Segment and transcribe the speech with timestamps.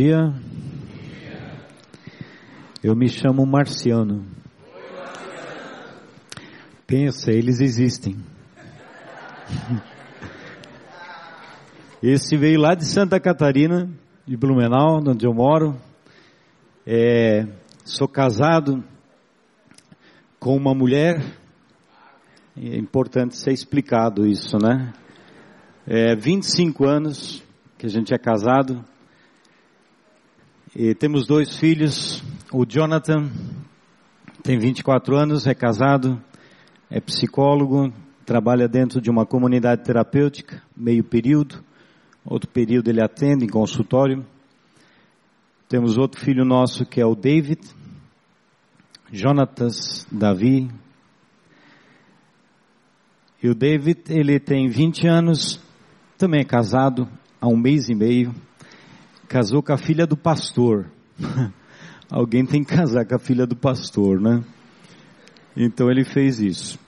[0.00, 0.32] dia.
[2.82, 4.24] Eu me chamo Marciano.
[6.86, 8.16] Pensa, eles existem.
[12.02, 13.90] Esse veio lá de Santa Catarina,
[14.26, 15.76] de Blumenau, onde eu moro.
[16.86, 17.46] É,
[17.84, 18.82] sou casado
[20.38, 21.22] com uma mulher.
[22.56, 24.94] É importante ser explicado isso, né?
[25.86, 27.44] É, 25 anos
[27.76, 28.82] que a gente é casado.
[30.74, 32.22] E temos dois filhos.
[32.52, 33.28] O Jonathan
[34.40, 36.22] tem 24 anos, é casado,
[36.88, 37.92] é psicólogo,
[38.24, 41.64] trabalha dentro de uma comunidade terapêutica, meio período.
[42.24, 44.24] Outro período ele atende em consultório.
[45.68, 47.60] Temos outro filho nosso que é o David,
[49.10, 50.70] Jonatas Davi.
[53.42, 55.60] E o David, ele tem 20 anos,
[56.16, 57.08] também é casado
[57.40, 58.32] há um mês e meio.
[59.30, 60.90] Casou com a filha do pastor.
[62.10, 64.42] Alguém tem que casar com a filha do pastor, né?
[65.56, 66.80] Então ele fez isso.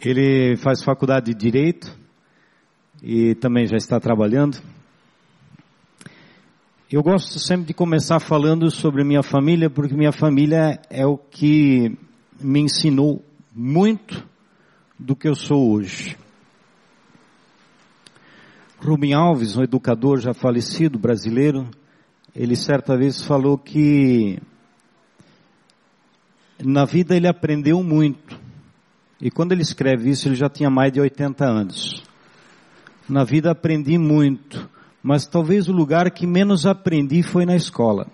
[0.00, 1.94] Ele faz faculdade de Direito
[3.02, 4.56] e também já está trabalhando.
[6.90, 11.94] Eu gosto sempre de começar falando sobre minha família, porque minha família é o que
[12.40, 13.22] me ensinou
[13.54, 14.26] muito
[14.98, 16.16] do que eu sou hoje.
[18.78, 21.68] Rubem Alves, um educador já falecido, brasileiro,
[22.34, 24.38] ele certa vez falou que
[26.62, 28.38] na vida ele aprendeu muito.
[29.20, 32.02] E quando ele escreve isso, ele já tinha mais de 80 anos.
[33.08, 34.68] Na vida aprendi muito,
[35.02, 38.06] mas talvez o lugar que menos aprendi foi na escola.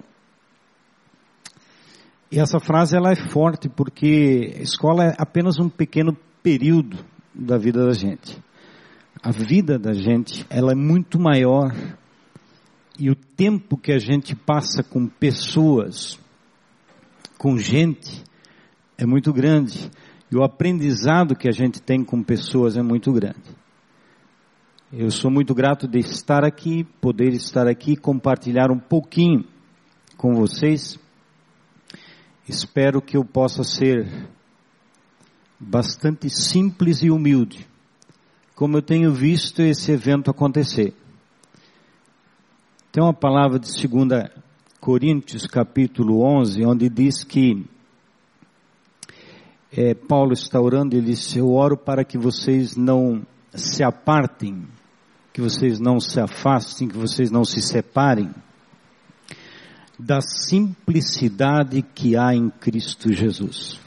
[2.30, 7.04] E essa frase ela é forte porque a escola é apenas um pequeno período
[7.34, 8.40] da vida da gente.
[9.22, 11.72] A vida da gente, ela é muito maior
[12.98, 16.18] e o tempo que a gente passa com pessoas,
[17.38, 18.24] com gente,
[18.98, 19.90] é muito grande.
[20.30, 23.62] E o aprendizado que a gente tem com pessoas é muito grande.
[24.92, 29.44] Eu sou muito grato de estar aqui, poder estar aqui, compartilhar um pouquinho
[30.16, 30.98] com vocês.
[32.48, 34.28] Espero que eu possa ser
[35.58, 37.68] bastante simples e humilde,
[38.54, 40.94] como eu tenho visto esse evento acontecer.
[42.90, 44.30] Tem uma palavra de 2
[44.80, 47.64] Coríntios, capítulo 11, onde diz que
[49.70, 53.24] é, Paulo está orando, ele diz: Eu oro para que vocês não
[53.54, 54.66] se apartem
[55.32, 58.30] que vocês não se afastem, que vocês não se separem
[59.98, 63.80] da simplicidade que há em Cristo Jesus.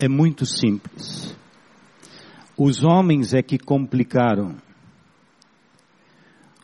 [0.00, 1.36] É muito simples.
[2.64, 4.54] Os homens é que complicaram.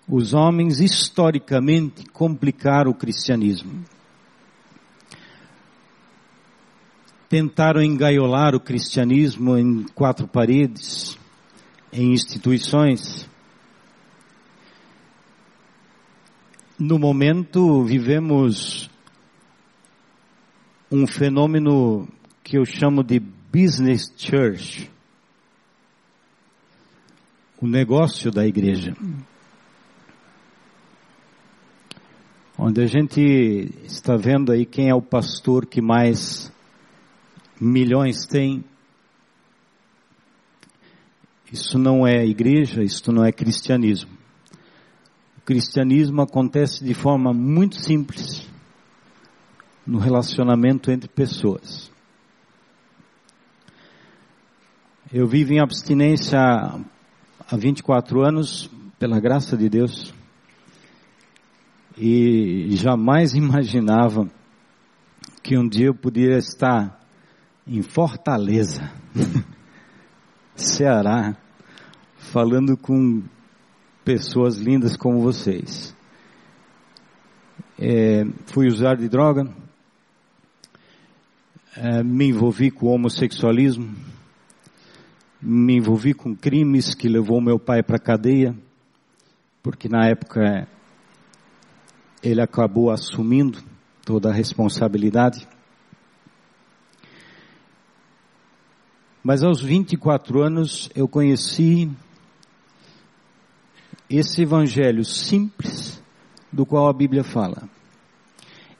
[0.08, 3.84] Os homens historicamente complicaram o cristianismo.
[7.28, 11.18] Tentaram engaiolar o cristianismo em quatro paredes
[11.92, 13.28] em instituições.
[16.78, 18.88] No momento vivemos
[20.92, 22.06] um fenômeno
[22.44, 24.96] que eu chamo de business church.
[27.60, 28.94] O negócio da igreja.
[32.56, 33.20] Onde a gente
[33.84, 36.52] está vendo aí quem é o pastor que mais
[37.60, 38.64] milhões tem,
[41.52, 44.10] isso não é igreja, isso não é cristianismo.
[45.38, 48.46] O cristianismo acontece de forma muito simples
[49.86, 51.90] no relacionamento entre pessoas.
[55.10, 56.38] Eu vivo em abstinência
[57.50, 60.12] há 24 anos, pela graça de Deus,
[61.96, 64.28] e jamais imaginava
[65.42, 67.00] que um dia eu poderia estar
[67.66, 68.92] em Fortaleza.
[70.54, 71.36] Ceará,
[72.16, 73.22] falando com
[74.04, 75.96] pessoas lindas como vocês.
[77.78, 79.48] É, fui usar de droga,
[81.76, 83.94] é, me envolvi com homossexualismo,
[85.40, 88.54] me envolvi com crimes que levou meu pai para a cadeia,
[89.62, 90.68] porque na época
[92.22, 93.58] ele acabou assumindo
[94.04, 95.46] toda a responsabilidade.
[99.22, 101.90] Mas aos 24 anos eu conheci
[104.08, 106.02] esse evangelho simples
[106.52, 107.68] do qual a Bíblia fala.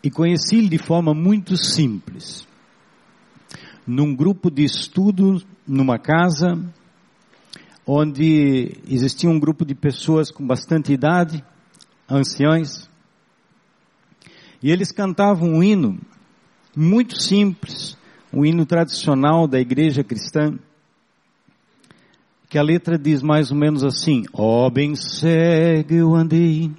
[0.03, 2.47] E conheci-lo de forma muito simples.
[3.87, 6.59] Num grupo de estudo, numa casa,
[7.87, 11.45] onde existia um grupo de pessoas com bastante idade,
[12.09, 12.89] anciães,
[14.63, 16.01] e eles cantavam um hino
[16.75, 17.97] muito simples,
[18.33, 20.59] um hino tradicional da igreja cristã,
[22.49, 26.71] que a letra diz mais ou menos assim: Ó oh, bem cego eu andei,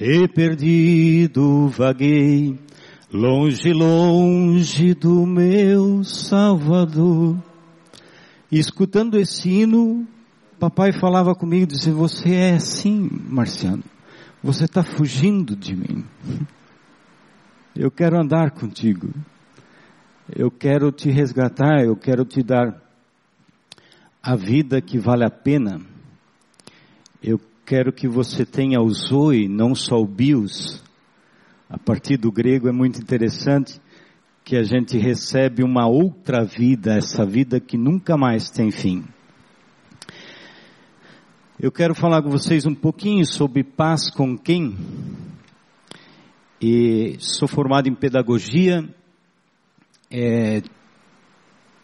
[0.00, 2.58] e perdido vaguei,
[3.12, 7.36] longe, longe do meu Salvador.
[8.50, 10.06] E escutando esse hino,
[10.58, 13.82] papai falava comigo, dizia, você é assim, Marciano,
[14.42, 16.04] você está fugindo de mim.
[17.76, 19.08] Eu quero andar contigo.
[20.32, 22.80] Eu quero te resgatar, eu quero te dar
[24.22, 25.80] a vida que vale a pena.
[27.20, 30.82] Eu quero que você tenha o Zoe, não só o Bios.
[31.68, 33.80] A partir do grego é muito interessante
[34.44, 39.02] que a gente recebe uma outra vida, essa vida que nunca mais tem fim.
[41.58, 44.76] Eu quero falar com vocês um pouquinho sobre paz com quem
[46.60, 48.86] e sou formado em pedagogia,
[50.10, 50.60] é,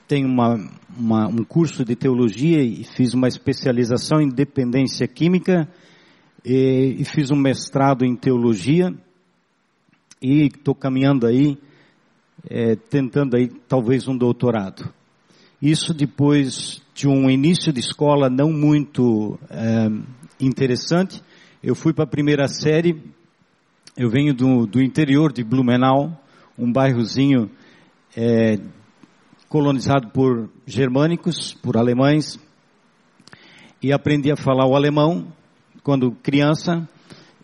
[0.07, 0.57] tenho uma,
[0.99, 5.67] uma, um curso de teologia e fiz uma especialização em dependência química
[6.45, 8.93] e, e fiz um mestrado em teologia
[10.21, 11.57] e estou caminhando aí,
[12.49, 14.93] é, tentando aí talvez um doutorado.
[15.61, 19.89] Isso depois de um início de escola não muito é,
[20.41, 21.23] interessante,
[21.63, 22.99] eu fui para a primeira série
[23.97, 26.19] eu venho do, do interior de Blumenau,
[26.57, 27.51] um bairrozinho
[28.17, 28.59] é,
[29.49, 32.39] colonizado por germânicos, por alemães,
[33.83, 35.33] e aprendi a falar o alemão
[35.83, 36.89] quando criança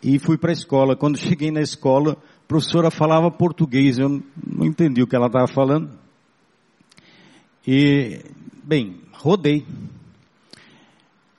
[0.03, 0.97] e fui para a escola.
[0.97, 2.17] Quando cheguei na escola,
[2.47, 5.91] professora falava português, eu não entendi o que ela estava falando.
[7.67, 8.21] E,
[8.63, 9.67] bem, rodei.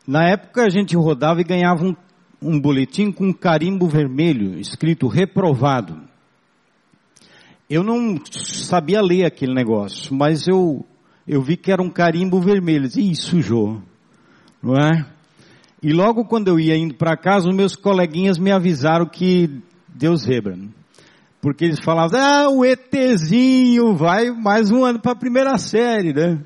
[0.06, 1.96] Na época a gente rodava e ganhava um
[2.42, 6.02] um boletim com um carimbo vermelho, escrito reprovado.
[7.70, 10.86] Eu não sabia ler aquele negócio, mas eu,
[11.28, 12.88] eu vi que era um carimbo vermelho.
[12.96, 13.82] Ih, sujou.
[14.62, 15.06] Não é?
[15.84, 20.22] E logo quando eu ia indo para casa, os meus coleguinhas me avisaram que Deus
[20.22, 20.58] zebra.
[21.42, 26.40] Porque eles falavam, ah, o ETzinho vai mais um ano para a primeira série, né?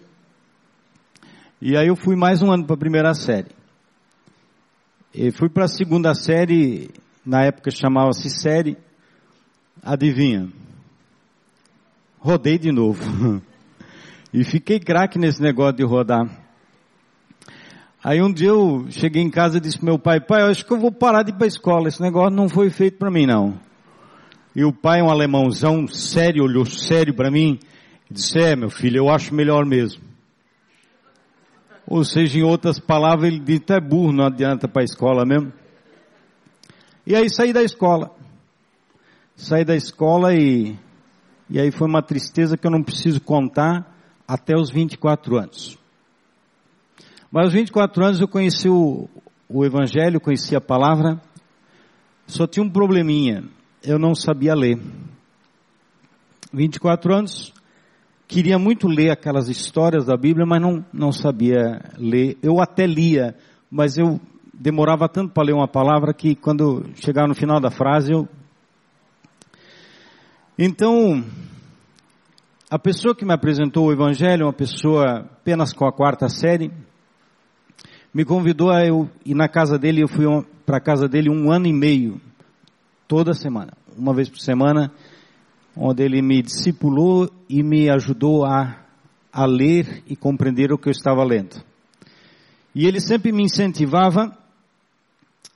[1.61, 3.51] E aí eu fui mais um ano para a primeira série.
[5.13, 6.89] E fui para a segunda série,
[7.25, 8.77] na época chamava-se série,
[9.83, 10.49] adivinha?
[12.19, 13.41] Rodei de novo.
[14.33, 16.29] e fiquei craque nesse negócio de rodar.
[18.03, 20.65] Aí um dia eu cheguei em casa e disse pro meu pai, pai, eu acho
[20.65, 23.11] que eu vou parar de ir para a escola, esse negócio não foi feito para
[23.11, 23.59] mim não.
[24.55, 27.57] E o pai, um alemãozão, sério, olhou sério para mim,
[28.09, 30.03] e disse, é meu filho, eu acho melhor mesmo.
[31.87, 35.51] Ou seja, em outras palavras, ele diz, é burro, não adianta para a escola mesmo.
[37.05, 38.11] E aí saí da escola.
[39.35, 40.77] Saí da escola e,
[41.49, 43.91] e aí foi uma tristeza que eu não preciso contar
[44.27, 45.77] até os 24 anos.
[47.31, 49.09] Mas aos 24 anos eu conheci o,
[49.49, 51.21] o Evangelho, conheci a palavra,
[52.27, 53.43] só tinha um probleminha,
[53.83, 54.79] eu não sabia ler.
[56.53, 57.53] 24 anos,
[58.27, 62.37] queria muito ler aquelas histórias da Bíblia, mas não, não sabia ler.
[62.43, 63.35] Eu até lia,
[63.69, 64.19] mas eu
[64.53, 68.27] demorava tanto para ler uma palavra que quando chegava no final da frase eu.
[70.59, 71.23] Então,
[72.69, 76.71] a pessoa que me apresentou o Evangelho, uma pessoa apenas com a quarta série,
[78.13, 80.03] me convidou a eu ir na casa dele.
[80.03, 80.25] Eu fui
[80.65, 82.21] para a casa dele um ano e meio,
[83.11, 84.89] toda semana, uma vez por semana
[85.75, 88.85] onde ele me discipulou e me ajudou a,
[89.33, 91.61] a ler e compreender o que eu estava lendo.
[92.73, 94.31] E ele sempre me incentivava,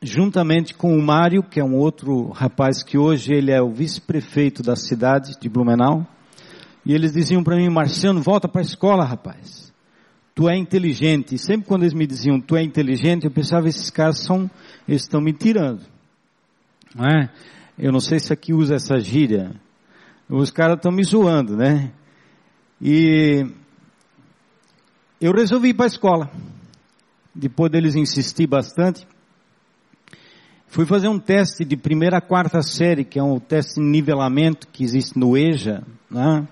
[0.02, 4.62] juntamente com o Mário, que é um outro rapaz que hoje ele é o vice-prefeito
[4.62, 6.06] da cidade de Blumenau,
[6.86, 9.74] e eles diziam para mim, Marciano, volta para a escola, rapaz.
[10.36, 11.36] Tu é inteligente.
[11.36, 14.52] E sempre quando eles me diziam, tu é inteligente, eu pensava, esses caras são,
[14.86, 15.95] eles estão me tirando.
[16.96, 17.30] Não é?
[17.78, 19.52] Eu não sei se aqui usa essa gíria,
[20.30, 21.92] os caras estão me zoando, né?
[22.82, 23.46] E
[25.20, 26.32] eu resolvi ir para a escola.
[27.34, 29.06] Depois deles insistir bastante,
[30.68, 34.66] fui fazer um teste de primeira a quarta série, que é um teste de nivelamento
[34.70, 36.48] que existe no EJA, né?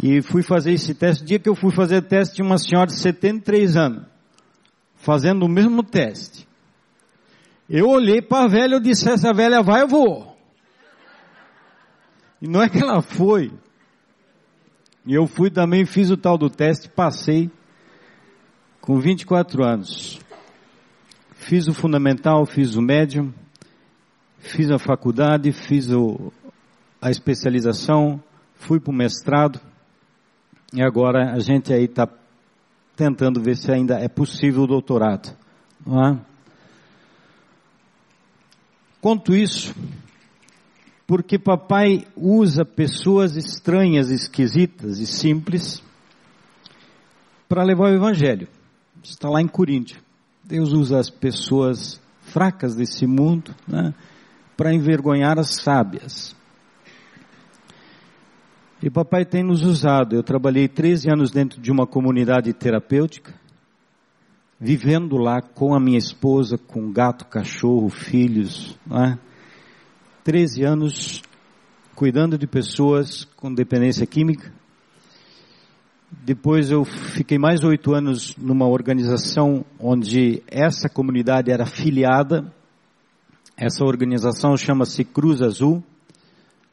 [0.00, 1.24] E fui fazer esse teste.
[1.24, 4.06] O dia que eu fui fazer o teste, tinha uma senhora de 73 anos,
[4.94, 6.47] fazendo o mesmo teste.
[7.68, 10.36] Eu olhei para a velha e disse, essa velha vai, eu vou.
[12.40, 13.52] E não é que ela foi.
[15.04, 17.50] E eu fui também, fiz o tal do teste, passei
[18.80, 20.18] Com 24 anos,
[21.32, 23.32] fiz o fundamental, fiz o médium,
[24.38, 26.32] fiz a faculdade, fiz o,
[27.02, 28.22] a especialização,
[28.54, 29.60] fui para o mestrado,
[30.72, 32.08] e agora a gente aí está
[32.96, 35.36] tentando ver se ainda é possível o doutorado.
[35.86, 36.20] Não é?
[39.00, 39.74] Conto isso
[41.08, 45.82] porque papai usa pessoas estranhas, esquisitas e simples
[47.48, 48.46] para levar o evangelho.
[49.02, 49.98] Está lá em Coríntios.
[50.44, 53.94] Deus usa as pessoas fracas desse mundo né,
[54.54, 56.36] para envergonhar as sábias.
[58.82, 60.14] E papai tem nos usado.
[60.14, 63.32] Eu trabalhei 13 anos dentro de uma comunidade terapêutica,
[64.60, 68.78] vivendo lá com a minha esposa, com gato, cachorro, filhos.
[68.86, 69.18] Né?
[70.24, 71.22] 13 anos
[71.94, 74.52] cuidando de pessoas com dependência química.
[76.10, 82.52] Depois eu fiquei mais oito anos numa organização onde essa comunidade era filiada.
[83.56, 85.82] Essa organização chama-se Cruz Azul.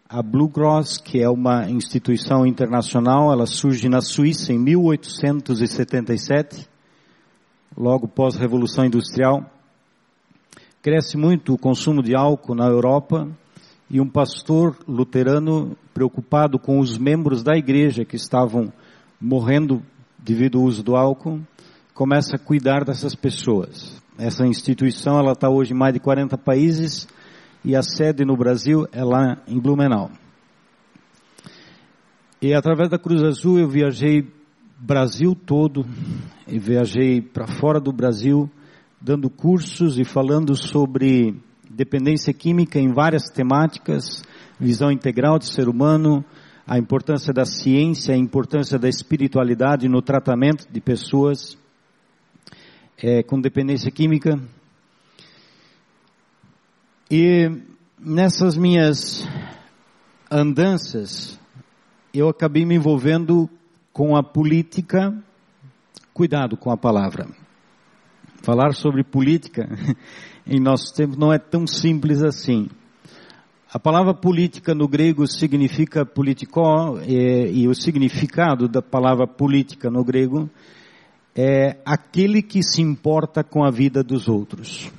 [0.08, 6.68] A Blue Cross, que é uma instituição internacional, ela surge na Suíça em 1877,
[7.78, 9.50] logo pós-revolução industrial.
[10.82, 13.28] Cresce muito o consumo de álcool na Europa
[13.90, 18.72] e um pastor luterano preocupado com os membros da igreja que estavam
[19.20, 19.82] morrendo
[20.18, 21.40] devido ao uso do álcool,
[21.94, 24.02] começa a cuidar dessas pessoas.
[24.18, 27.08] Essa instituição ela está hoje em mais de 40 países
[27.64, 30.10] e a sede no Brasil é lá em Blumenau.
[32.42, 34.28] E através da Cruz Azul eu viajei
[34.78, 35.86] Brasil todo
[36.48, 38.50] e viajei para fora do Brasil
[39.00, 41.36] dando cursos e falando sobre
[41.70, 44.24] dependência química em várias temáticas,
[44.60, 46.26] visão integral do ser humano,
[46.66, 51.58] a importância da ciência, a importância da espiritualidade no tratamento de pessoas
[52.98, 54.40] é, com dependência química.
[57.12, 57.48] E
[58.00, 59.28] nessas minhas
[60.32, 61.40] andanças,
[62.14, 63.48] eu acabei me envolvendo
[63.96, 65.18] com a política,
[66.14, 67.30] cuidado com a palavra.
[68.44, 69.70] Falar sobre política
[70.46, 72.68] em nosso tempo não é tão simples assim.
[73.74, 80.04] A palavra política no grego significa politikó, é, e o significado da palavra política no
[80.04, 80.50] grego
[81.34, 84.92] é aquele que se importa com a vida dos outros.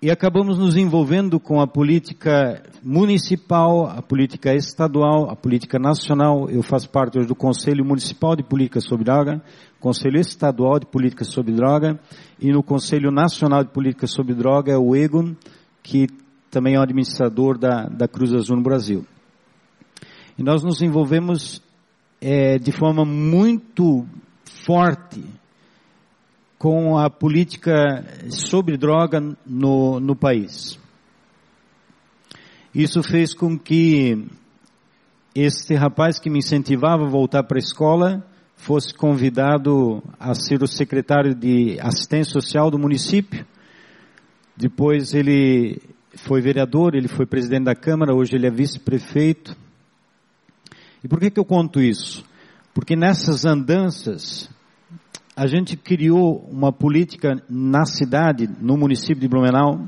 [0.00, 6.50] E acabamos nos envolvendo com a política municipal, a política estadual, a política nacional.
[6.50, 9.42] Eu faço parte hoje do Conselho Municipal de Política sobre Droga,
[9.80, 11.98] Conselho Estadual de Política sobre Droga
[12.38, 15.34] e no Conselho Nacional de Política sobre Droga é o EGON,
[15.82, 16.08] que
[16.50, 19.02] também é o administrador da, da Cruz Azul no Brasil.
[20.38, 21.62] E nós nos envolvemos
[22.20, 24.04] é, de forma muito
[24.66, 25.24] forte
[26.58, 30.78] com a política sobre droga no, no país.
[32.74, 34.26] Isso fez com que
[35.34, 38.24] este rapaz que me incentivava a voltar para a escola
[38.56, 43.46] fosse convidado a ser o secretário de assistência social do município.
[44.56, 45.80] Depois ele
[46.16, 49.54] foi vereador, ele foi presidente da Câmara, hoje ele é vice-prefeito.
[51.04, 52.24] E por que, que eu conto isso?
[52.72, 54.50] Porque nessas andanças
[55.36, 59.86] a gente criou uma política na cidade, no município de Blumenau,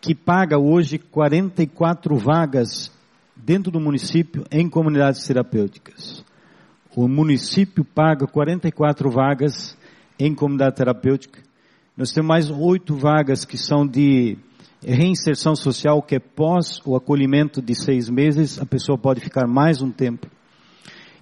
[0.00, 2.90] que paga hoje 44 vagas
[3.36, 6.24] dentro do município em comunidades terapêuticas.
[6.96, 9.76] O município paga 44 vagas
[10.18, 11.42] em comunidade terapêutica.
[11.94, 14.38] Nós temos mais oito vagas que são de
[14.82, 19.82] reinserção social, que é pós o acolhimento de seis meses, a pessoa pode ficar mais
[19.82, 20.28] um tempo.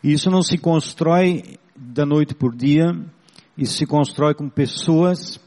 [0.05, 2.95] E isso não se constrói da noite por dia,
[3.57, 5.41] e se constrói com pessoas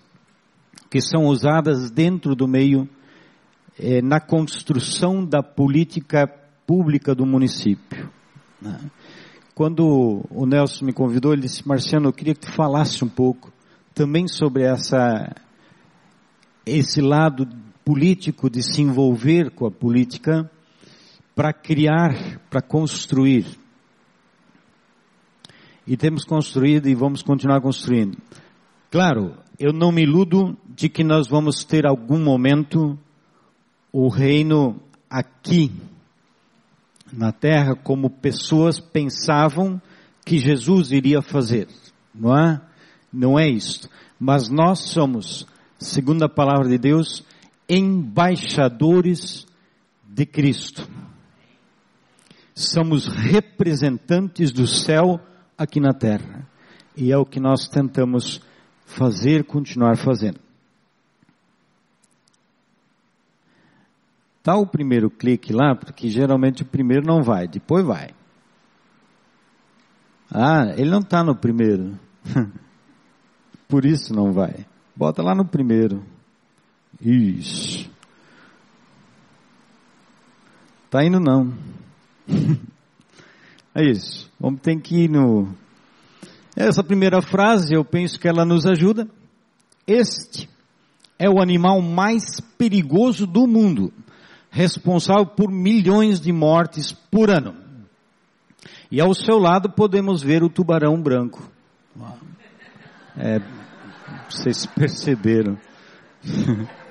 [0.90, 2.88] que são usadas dentro do meio
[3.78, 6.28] eh, na construção da política
[6.66, 8.10] pública do município.
[8.62, 8.80] Né?
[9.54, 13.52] Quando o Nelson me convidou, ele disse: Marciano, eu queria que tu falasse um pouco
[13.94, 15.36] também sobre essa
[16.66, 17.48] esse lado
[17.84, 20.50] político de se envolver com a política
[21.34, 23.46] para criar, para construir
[25.88, 28.18] e temos construído e vamos continuar construindo.
[28.92, 33.00] Claro, eu não me iludo de que nós vamos ter algum momento
[33.92, 35.72] o reino aqui
[37.12, 39.82] na terra como pessoas pensavam
[40.26, 41.70] que Jesus iria fazer,
[42.14, 42.62] não é?
[43.12, 43.90] Não é isso.
[44.20, 45.48] Mas nós somos,
[45.80, 47.24] segundo a palavra de Deus,
[47.70, 49.48] embaixadores
[50.06, 50.88] de Cristo.
[52.54, 55.22] Somos representantes do céu
[55.58, 56.48] aqui na terra.
[56.96, 58.42] E é o que nós tentamos
[58.86, 60.40] fazer, continuar fazendo.
[64.44, 68.12] Tá o primeiro clique lá, porque geralmente o primeiro não vai, depois vai.
[70.32, 72.00] Ah, ele não está no primeiro.
[73.68, 74.66] Por isso não vai.
[74.96, 76.04] Bota lá no primeiro.
[77.02, 77.90] Isso.
[80.90, 81.54] Tá indo não.
[83.78, 84.28] é isso.
[84.40, 85.48] Vamos ter que ir no.
[86.56, 89.08] Essa primeira frase, eu penso que ela nos ajuda.
[89.86, 90.50] Este
[91.20, 93.94] é o animal mais perigoso do mundo,
[94.50, 97.56] responsável por milhões de mortes por ano.
[98.90, 101.48] E ao seu lado podemos ver o tubarão branco.
[103.16, 103.40] É,
[104.28, 105.56] vocês perceberam.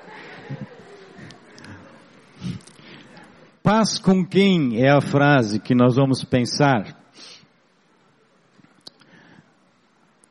[3.69, 6.97] Paz com quem é a frase que nós vamos pensar.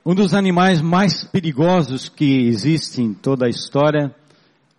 [0.06, 4.10] Um dos animais mais perigosos que existe em toda a história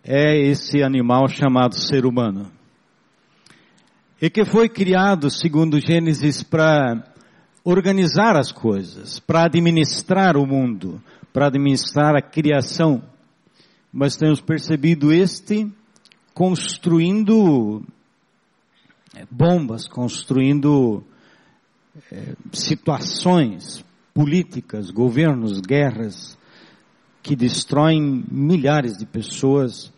[0.02, 2.50] é esse animal chamado ser humano.
[4.20, 7.04] E que foi criado, segundo Gênesis, para
[7.62, 11.00] organizar as coisas, para administrar o mundo,
[11.32, 13.04] para administrar a criação.
[13.92, 15.72] Mas temos percebido este
[16.34, 17.86] construindo
[19.30, 21.02] bombas, construindo
[22.12, 23.84] é, situações
[24.14, 26.38] políticas, governos, guerras
[27.22, 29.92] que destroem milhares de pessoas.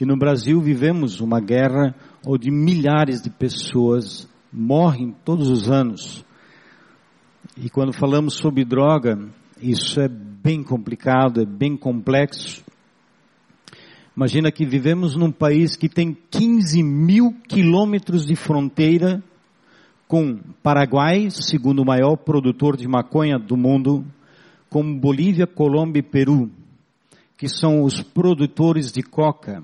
[0.00, 1.94] E no Brasil vivemos uma guerra
[2.26, 6.24] onde milhares de pessoas morrem todos os anos.
[7.56, 9.18] E quando falamos sobre droga,
[9.60, 12.64] isso é bem complicado, é bem complexo.
[14.20, 19.24] Imagina que vivemos num país que tem 15 mil quilômetros de fronteira
[20.06, 24.04] com Paraguai, segundo maior produtor de maconha do mundo,
[24.68, 26.50] com Bolívia, Colômbia e Peru,
[27.38, 29.62] que são os produtores de coca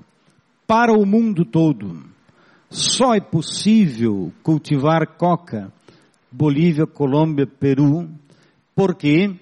[0.65, 2.03] para o mundo todo.
[2.67, 5.71] Só é possível cultivar coca
[6.31, 8.09] Bolívia, Colômbia, Peru,
[8.75, 9.35] por quê?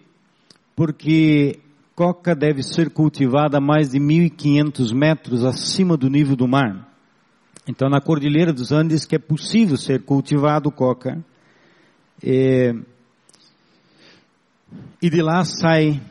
[0.75, 1.61] Porque
[1.95, 6.91] coca deve ser cultivada a mais de 1.500 metros acima do nível do mar.
[7.67, 11.23] Então, na Cordilheira dos Andes, que é possível ser cultivado coca,
[12.21, 12.73] é,
[15.01, 16.01] e de lá sai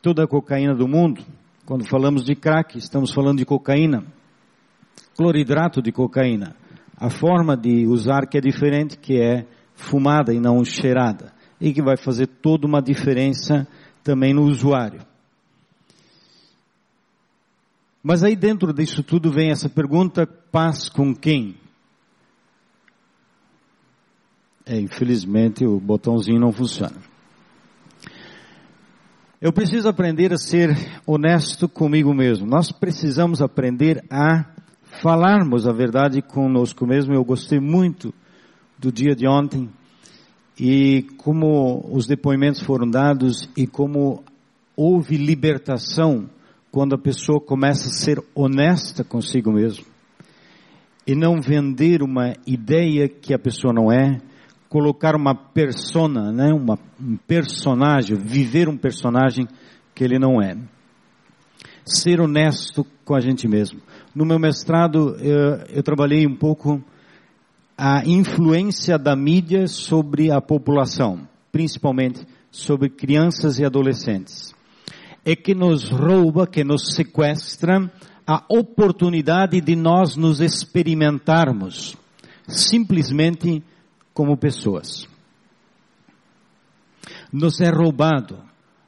[0.00, 1.22] toda a cocaína do mundo.
[1.66, 4.04] Quando falamos de crack, estamos falando de cocaína,
[5.16, 6.56] cloridrato de cocaína.
[6.96, 11.82] A forma de usar que é diferente, que é fumada e não cheirada, e que
[11.82, 13.68] vai fazer toda uma diferença
[14.02, 15.09] também no usuário.
[18.02, 21.56] Mas aí dentro disso tudo vem essa pergunta: paz com quem?
[24.64, 26.96] É, infelizmente o botãozinho não funciona.
[29.40, 30.70] Eu preciso aprender a ser
[31.06, 32.46] honesto comigo mesmo.
[32.46, 34.44] Nós precisamos aprender a
[35.02, 37.14] falarmos a verdade conosco mesmo.
[37.14, 38.12] Eu gostei muito
[38.78, 39.70] do dia de ontem
[40.58, 44.22] e como os depoimentos foram dados e como
[44.76, 46.28] houve libertação
[46.70, 49.84] quando a pessoa começa a ser honesta consigo mesmo
[51.06, 54.20] e não vender uma ideia que a pessoa não é,
[54.68, 59.48] colocar uma persona, né, uma, um personagem, viver um personagem
[59.94, 60.56] que ele não é.
[61.84, 63.80] Ser honesto com a gente mesmo.
[64.14, 66.80] No meu mestrado, eu, eu trabalhei um pouco
[67.76, 74.54] a influência da mídia sobre a população, principalmente sobre crianças e adolescentes
[75.24, 77.90] é que nos rouba, que nos sequestra
[78.26, 81.96] a oportunidade de nós nos experimentarmos
[82.46, 83.62] simplesmente
[84.12, 85.08] como pessoas.
[87.32, 88.38] Nos é roubado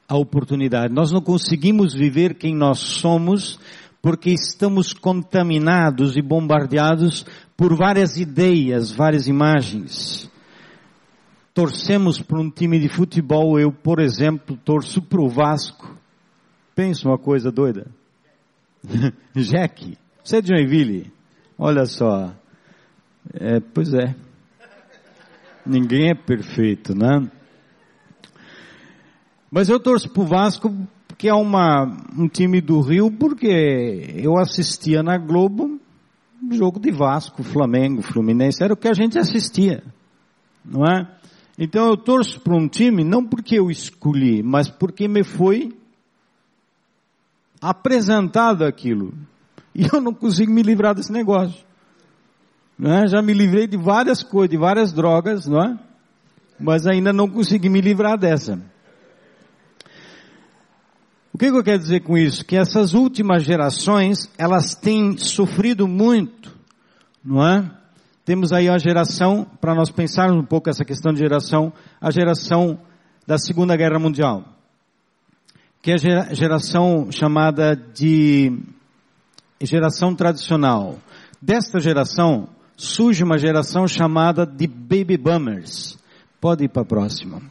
[0.07, 0.93] a oportunidade.
[0.93, 3.59] Nós não conseguimos viver quem nós somos
[4.01, 10.29] porque estamos contaminados e bombardeados por várias ideias, várias imagens.
[11.53, 15.97] Torcemos para um time de futebol, eu, por exemplo, torço para o Vasco.
[16.75, 17.87] Pensa uma coisa doida.
[19.35, 21.11] Jack, você é de Joinville?
[21.57, 22.33] Olha só.
[23.33, 24.15] É, pois é.
[25.65, 27.29] Ninguém é perfeito, né?
[29.49, 30.75] Mas eu torço pro Vasco
[31.17, 31.85] que é uma,
[32.17, 35.79] um time do Rio porque eu assistia na Globo
[36.51, 39.83] jogo de Vasco, Flamengo, Fluminense, era o que a gente assistia,
[40.65, 41.07] não é?
[41.57, 45.71] Então eu torço para um time não porque eu escolhi, mas porque me foi
[47.69, 49.13] apresentado aquilo.
[49.75, 51.63] E eu não consigo me livrar desse negócio.
[52.77, 53.07] Não é?
[53.07, 55.79] Já me livrei de várias coisas, de várias drogas, não é?
[56.59, 58.59] mas ainda não consegui me livrar dessa.
[61.33, 62.45] O que, que eu quero dizer com isso?
[62.45, 66.55] Que essas últimas gerações, elas têm sofrido muito,
[67.23, 67.69] não é?
[68.23, 72.79] Temos aí a geração, para nós pensarmos um pouco essa questão de geração, a geração
[73.27, 74.45] da Segunda Guerra Mundial,
[75.83, 78.57] que é a geração chamada de
[79.61, 80.97] geração tradicional.
[81.41, 85.99] Desta geração surge uma geração chamada de Baby Boomers.
[86.39, 87.41] Pode ir para a próxima.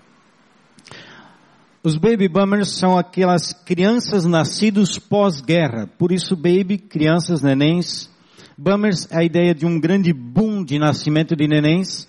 [1.85, 5.87] Os baby boomers são aquelas crianças nascidas pós-guerra.
[5.99, 8.09] Por isso, baby, crianças, nenéns.
[8.57, 12.09] Boomers é a ideia de um grande boom de nascimento de nenéns.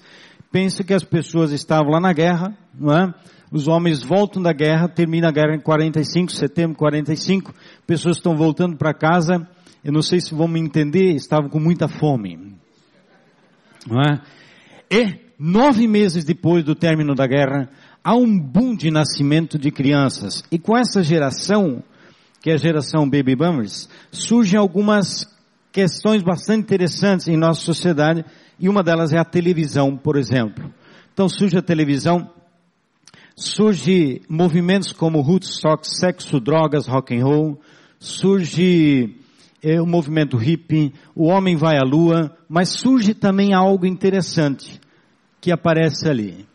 [0.49, 3.13] Pensa que as pessoas estavam lá na guerra, não é?
[3.53, 7.53] Os homens voltam da guerra, termina a guerra em 45, setembro de 45.
[7.85, 9.47] Pessoas estão voltando para casa.
[9.83, 12.55] Eu não sei se vão me entender, estavam com muita fome.
[13.87, 14.21] Não é?
[14.89, 17.69] E nove meses depois do término da guerra,
[18.03, 20.43] há um boom de nascimento de crianças.
[20.51, 21.83] E com essa geração,
[22.41, 25.31] que é a geração Baby Boomers, surgem algumas
[25.71, 28.25] questões bastante interessantes em nossa sociedade,
[28.59, 30.73] e uma delas é a televisão, por exemplo.
[31.13, 32.31] Então surge a televisão,
[33.35, 37.61] surge movimentos como Woodstock, sexo, drogas, rock and roll,
[37.99, 39.15] surge
[39.61, 44.79] é, o movimento hippie, o homem vai à lua, mas surge também algo interessante
[45.39, 46.45] que aparece ali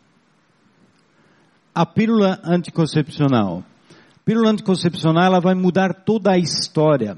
[1.79, 3.63] a pílula anticoncepcional.
[3.89, 7.17] A pílula anticoncepcional ela vai mudar toda a história.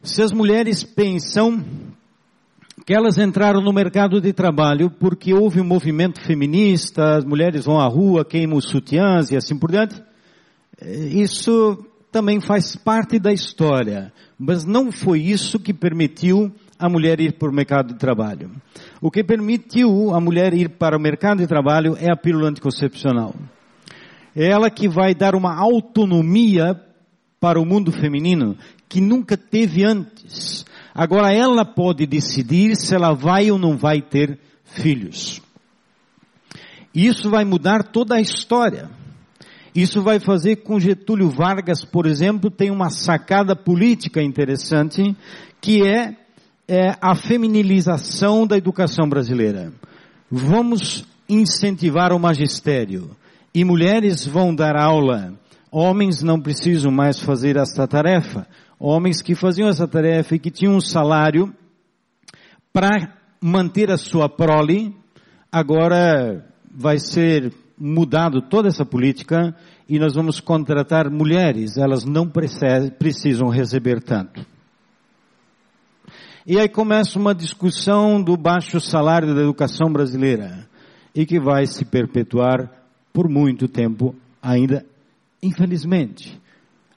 [0.00, 1.64] Se as mulheres pensam
[2.88, 7.78] que elas entraram no mercado de trabalho porque houve um movimento feminista, as mulheres vão
[7.78, 10.02] à rua, queimam os sutiãs e assim por diante,
[10.80, 14.10] eh, isso também faz parte da história.
[14.38, 18.50] Mas não foi isso que permitiu a mulher ir para o mercado de trabalho.
[19.02, 23.34] O que permitiu a mulher ir para o mercado de trabalho é a pílula anticoncepcional.
[24.34, 26.74] É ela que vai dar uma autonomia
[27.38, 28.56] para o mundo feminino
[28.88, 30.57] que nunca teve antes.
[30.98, 35.40] Agora ela pode decidir se ela vai ou não vai ter filhos.
[36.92, 38.90] Isso vai mudar toda a história.
[39.72, 45.16] Isso vai fazer com Getúlio Vargas, por exemplo, tem uma sacada política interessante,
[45.60, 46.16] que é
[46.66, 49.72] é a feminilização da educação brasileira.
[50.28, 53.16] Vamos incentivar o magistério
[53.54, 55.32] e mulheres vão dar aula.
[55.70, 58.48] Homens não precisam mais fazer essa tarefa.
[58.78, 61.52] Homens que faziam essa tarefa e que tinham um salário
[62.72, 64.94] para manter a sua prole,
[65.50, 69.54] agora vai ser mudado toda essa política
[69.88, 71.76] e nós vamos contratar mulheres.
[71.76, 74.44] Elas não precisam receber tanto.
[76.46, 80.66] E aí começa uma discussão do baixo salário da educação brasileira
[81.14, 82.70] e que vai se perpetuar
[83.12, 84.86] por muito tempo ainda,
[85.42, 86.40] infelizmente.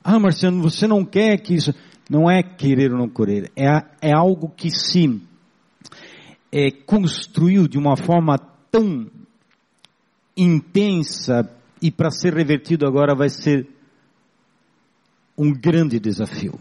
[0.04, 1.74] Ah, Marciano, você não quer que isso.
[2.10, 3.70] Não é querer ou não querer, é,
[4.02, 5.22] é algo que se
[6.52, 8.38] é, construiu de uma forma
[8.70, 9.10] tão
[10.36, 11.50] intensa
[11.82, 13.66] e para ser revertido agora vai ser
[15.38, 16.60] um grande desafio.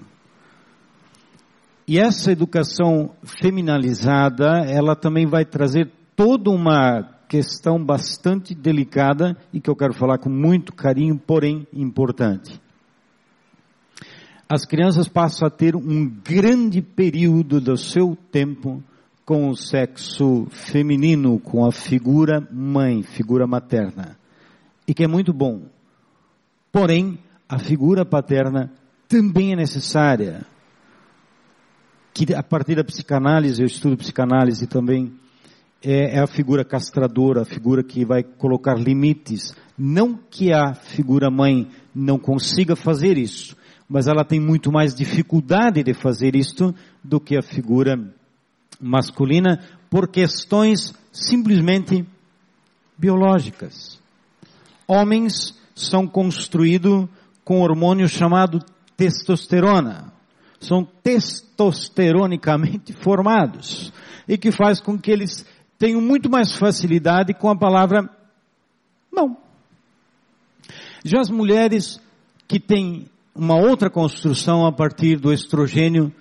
[1.87, 9.69] E essa educação feminalizada, ela também vai trazer toda uma questão bastante delicada e que
[9.69, 12.61] eu quero falar com muito carinho, porém importante.
[14.51, 18.83] As crianças passam a ter um grande período do seu tempo
[19.25, 24.19] com o sexo feminino, com a figura mãe, figura materna.
[24.89, 25.67] E que é muito bom.
[26.73, 27.17] Porém,
[27.49, 28.73] a figura paterna
[29.07, 30.45] também é necessária
[32.13, 35.13] que a partir da psicanálise, eu estudo psicanálise também,
[35.81, 39.55] é, é, a figura castradora, a figura que vai colocar limites.
[39.79, 43.57] Não que a figura mãe não consiga fazer isso,
[43.91, 46.75] mas ela tem muito mais dificuldade de fazer isto
[47.05, 47.99] do que a figura
[48.81, 52.07] masculina por questões simplesmente
[52.97, 54.01] biológicas.
[54.87, 57.09] Homens são construídos
[57.45, 58.61] com hormônio chamado
[58.97, 60.13] testosterona
[60.61, 63.93] são testosteronicamente formados
[64.29, 65.47] e que faz com que eles
[65.79, 68.09] tenham muito mais facilidade com a palavra
[69.11, 69.37] não.
[71.03, 71.99] Já as mulheres
[72.47, 76.13] que têm uma outra construção a partir do estrogênio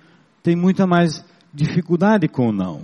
[0.43, 2.81] têm muita mais dificuldade com o não.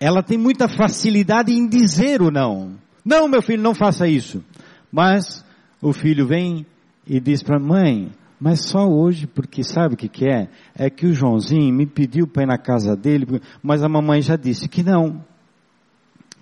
[0.00, 2.72] Ela tem muita facilidade em dizer o não.
[3.04, 4.44] Não, meu filho, não faça isso.
[4.90, 5.44] Mas
[5.80, 6.66] o filho vem
[7.06, 10.48] e diz para a mãe, mas só hoje, porque sabe o que, que é?
[10.74, 14.36] É que o Joãozinho me pediu para ir na casa dele, mas a mamãe já
[14.36, 15.24] disse que não.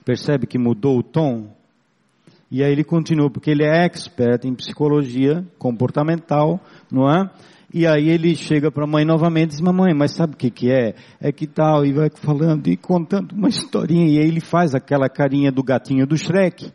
[0.04, 1.54] Percebe que mudou o tom?
[2.52, 6.60] E aí ele continua, porque ele é expert em psicologia comportamental,
[6.90, 7.30] não é?
[7.72, 10.50] E aí ele chega para a mãe novamente e diz, mamãe, mas sabe o que
[10.50, 10.94] que é?
[11.18, 15.08] É que tal, e vai falando e contando uma historinha, e aí ele faz aquela
[15.08, 16.70] carinha do gatinho do Shrek,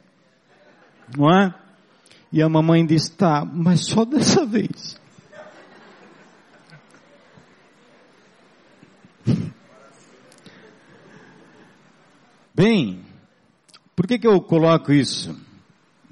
[1.16, 1.54] não é?
[2.34, 5.00] E a mamãe diz, tá, mas só dessa vez.
[12.56, 13.02] Bem,
[13.96, 15.46] por que que eu coloco isso?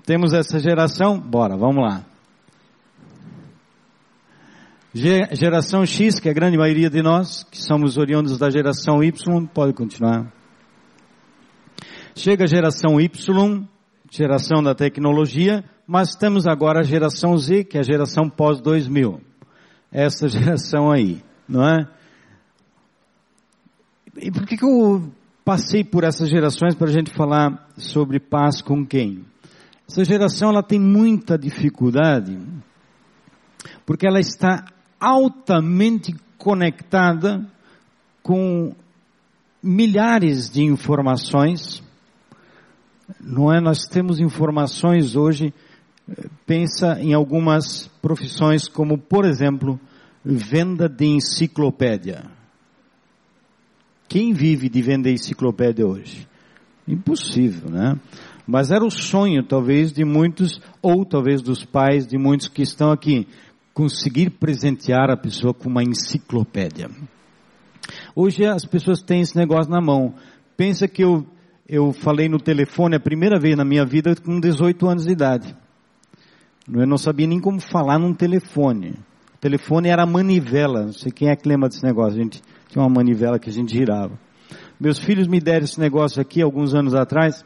[0.06, 2.06] Temos essa geração, bora, vamos lá.
[4.94, 9.46] Geração X, que é a grande maioria de nós, que somos oriundos da geração Y,
[9.48, 10.32] pode continuar.
[12.16, 13.68] Chega a geração Y,
[14.12, 19.20] geração da tecnologia, mas temos agora a geração Z, que é a geração pós 2000.
[19.92, 21.88] Essa geração aí, não é?
[24.18, 25.12] E por que, que eu
[25.44, 29.26] passei por essas gerações para a gente falar sobre paz com quem?
[29.88, 32.38] Essa geração ela tem muita dificuldade
[33.86, 34.66] porque ela está
[35.00, 37.46] altamente conectada
[38.24, 38.74] com
[39.62, 41.84] milhares de informações.
[43.20, 43.62] Não é?
[43.62, 45.54] Nós temos informações hoje.
[46.46, 49.80] Pensa em algumas profissões como, por exemplo,
[50.24, 52.26] venda de enciclopédia.
[54.08, 56.28] Quem vive de vender enciclopédia hoje?
[56.88, 58.00] Impossível, né?
[58.48, 62.92] Mas era o sonho, talvez, de muitos, ou talvez dos pais de muitos que estão
[62.92, 63.28] aqui
[63.74, 66.90] conseguir presentear a pessoa com uma enciclopédia.
[68.16, 70.14] Hoje as pessoas têm esse negócio na mão.
[70.56, 71.26] Pensa que eu,
[71.68, 75.56] eu falei no telefone a primeira vez na minha vida com 18 anos de idade.
[76.72, 78.96] Eu não sabia nem como falar num telefone.
[79.36, 80.86] O telefone era manivela.
[80.86, 82.20] Não sei quem é que lembra desse negócio.
[82.20, 84.18] A gente tinha uma manivela que a gente girava.
[84.80, 87.44] Meus filhos me deram esse negócio aqui alguns anos atrás.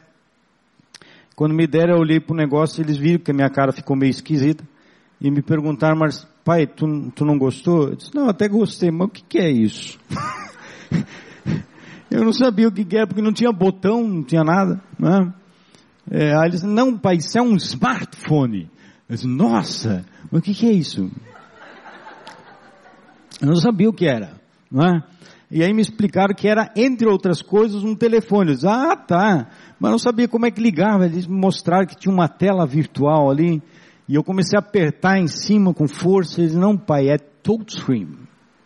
[1.40, 3.96] Quando me deram, eu olhei para o negócio eles viram que a minha cara ficou
[3.96, 4.62] meio esquisita
[5.18, 7.88] e me perguntaram, mas pai, tu, tu não gostou?
[7.88, 9.98] Eu disse, não, até gostei, mas o que, que é isso?
[12.10, 14.82] eu não sabia o que, que era, porque não tinha botão, não tinha nada.
[14.98, 15.32] Né?
[16.10, 18.70] É, aí eles não, pai, isso é um smartphone.
[19.08, 21.10] Eu disse, nossa, mas o que, que é isso?
[23.40, 24.34] Eu não sabia o que era.
[24.70, 25.02] Não é?
[25.50, 28.50] E aí me explicaram que era, entre outras coisas, um telefone.
[28.50, 29.48] Eu disse, ah, tá.
[29.80, 31.06] Mas não sabia como é que ligava.
[31.06, 33.60] Eles me mostraram que tinha uma tela virtual ali.
[34.08, 36.40] E eu comecei a apertar em cima com força.
[36.40, 38.16] Eles, não pai, é touchscreen.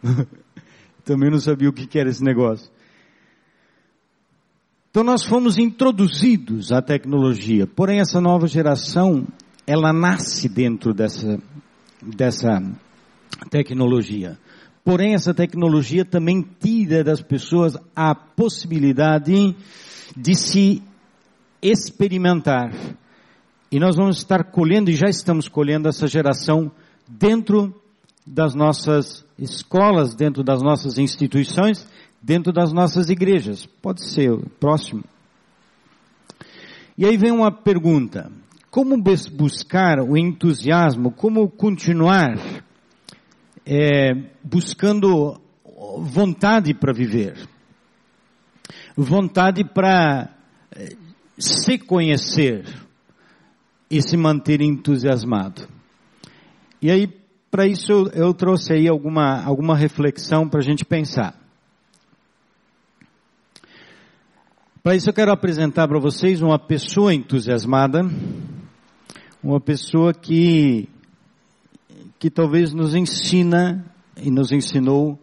[1.04, 2.70] Também não sabia o que era esse negócio.
[4.90, 7.66] Então nós fomos introduzidos à tecnologia.
[7.66, 9.26] Porém essa nova geração,
[9.66, 11.40] ela nasce dentro dessa,
[12.00, 12.62] dessa
[13.50, 14.38] tecnologia.
[14.84, 19.56] Porém essa tecnologia também tira das pessoas a possibilidade
[20.14, 20.82] de se
[21.62, 22.70] experimentar
[23.74, 26.70] e nós vamos estar colhendo, e já estamos colhendo essa geração
[27.08, 27.74] dentro
[28.24, 31.84] das nossas escolas, dentro das nossas instituições,
[32.22, 33.66] dentro das nossas igrejas.
[33.82, 35.02] Pode ser o próximo.
[36.96, 38.30] E aí vem uma pergunta:
[38.70, 41.10] como buscar o entusiasmo?
[41.10, 42.38] Como continuar
[43.66, 45.40] é, buscando
[46.00, 47.36] vontade para viver?
[48.96, 50.34] Vontade para
[50.70, 50.96] é,
[51.38, 52.64] se conhecer
[53.90, 55.68] e se manter entusiasmado.
[56.80, 57.06] E aí,
[57.50, 61.40] para isso, eu, eu trouxe aí alguma, alguma reflexão para a gente pensar.
[64.82, 68.02] Para isso, eu quero apresentar para vocês uma pessoa entusiasmada,
[69.42, 70.88] uma pessoa que,
[72.24, 73.84] que talvez nos ensina
[74.16, 75.22] e nos ensinou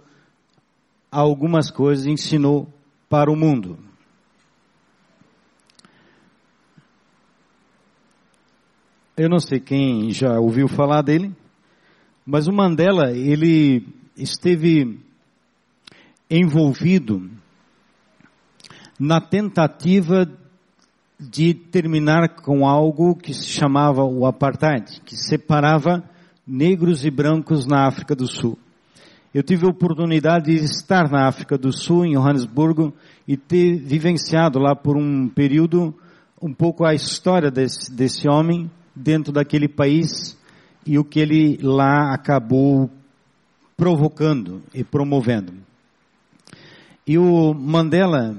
[1.12, 2.72] algumas coisas, ensinou
[3.10, 3.80] para o mundo.
[9.18, 11.36] Eu não sei quem já ouviu falar dele,
[12.24, 13.84] mas o Mandela, ele
[14.16, 15.00] esteve
[16.30, 17.32] envolvido
[19.00, 20.32] na tentativa
[21.20, 26.11] de terminar com algo que se chamava o apartheid, que separava
[26.52, 28.58] negros e brancos na África do Sul.
[29.34, 32.94] Eu tive a oportunidade de estar na África do Sul, em Johannesburgo,
[33.26, 35.96] e ter vivenciado lá por um período
[36.42, 40.38] um pouco a história desse, desse homem, dentro daquele país
[40.86, 42.90] e o que ele lá acabou
[43.78, 45.54] provocando e promovendo.
[47.08, 48.36] E o Mandela,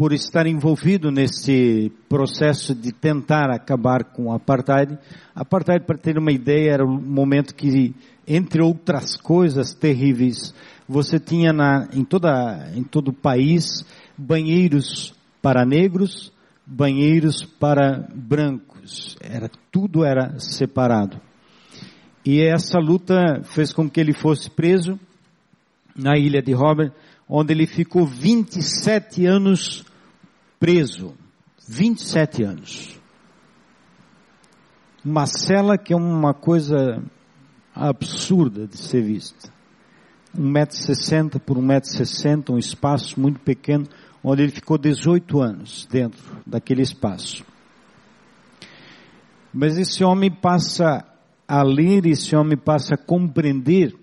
[0.00, 4.98] por estar envolvido nesse processo de tentar acabar com o apartheid,
[5.34, 7.94] apartheid, para ter uma ideia, era um momento que,
[8.26, 10.54] entre outras coisas terríveis,
[10.88, 13.84] você tinha na, em, toda, em todo o país
[14.16, 16.32] banheiros para negros,
[16.66, 19.18] banheiros para brancos.
[19.20, 21.20] Era tudo era separado.
[22.24, 24.98] E essa luta fez com que ele fosse preso
[25.94, 26.90] na ilha de Robert,
[27.28, 29.84] onde ele ficou 27 anos
[30.60, 31.14] preso.
[31.66, 33.00] 27 anos.
[35.04, 37.02] Uma cela que é uma coisa
[37.74, 39.52] absurda de ser vista.
[40.36, 43.86] 1,60m por 1,60m, um espaço muito pequeno,
[44.22, 47.44] onde ele ficou 18 anos dentro daquele espaço.
[49.52, 51.04] Mas esse homem passa
[51.48, 53.96] a ler, esse homem passa a compreender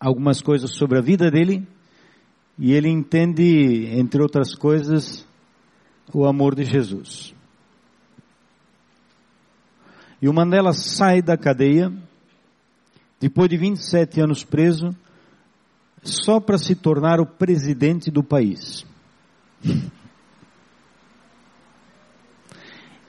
[0.00, 1.66] algumas coisas sobre a vida dele,
[2.58, 5.26] e ele entende, entre outras coisas,
[6.12, 7.34] o amor de Jesus.
[10.22, 11.92] E o Mandela sai da cadeia,
[13.20, 14.94] depois de 27 anos preso,
[16.02, 18.84] só para se tornar o presidente do país.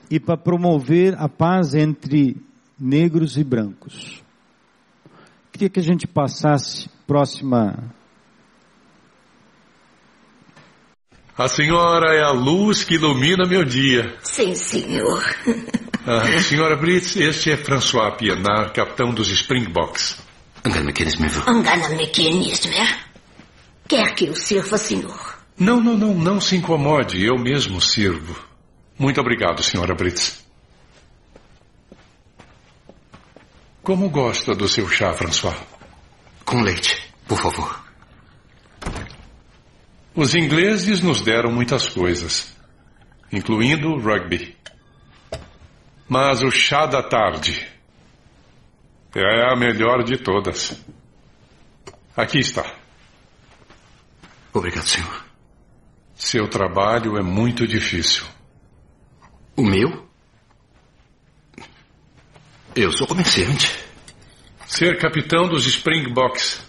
[0.08, 2.36] E para promover a paz entre
[2.78, 4.22] negros e brancos.
[5.50, 7.92] Queria que a gente passasse próxima.
[11.38, 14.16] A senhora é a luz que ilumina meu dia.
[14.22, 15.22] Sim, senhor.
[16.08, 20.16] Ah, senhora Brits, este é François Pienaar, capitão dos Springboks.
[20.64, 21.42] Engana-me que eles me viu.
[21.48, 22.96] Engana-me que nisto é.
[23.88, 25.36] Quer que eu sirva, senhor?
[25.58, 28.40] Não, não, não, não se incomode, eu mesmo sirvo.
[28.96, 30.46] Muito obrigado, senhora Brits.
[33.82, 35.56] Como gosta do seu chá, François?
[36.44, 36.96] Com leite,
[37.26, 37.84] por favor.
[40.16, 42.56] Os ingleses nos deram muitas coisas,
[43.30, 44.56] incluindo rugby.
[46.08, 47.68] Mas o chá da tarde
[49.14, 50.82] é a melhor de todas.
[52.16, 52.64] Aqui está.
[54.54, 55.24] Obrigado, senhor.
[56.14, 58.24] Seu trabalho é muito difícil.
[59.54, 60.08] O meu?
[62.74, 63.84] Eu sou comerciante.
[64.66, 66.64] Ser capitão dos Springboks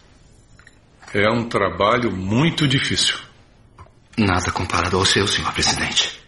[1.14, 3.27] é um trabalho muito difícil.
[4.18, 6.20] Nada comparado ao seu, senhor presidente.